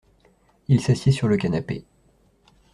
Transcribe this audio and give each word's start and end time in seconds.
Il 0.67 0.81
s’assied 0.81 1.11
sur 1.11 1.27
le 1.27 1.37
canapé. 1.37 1.85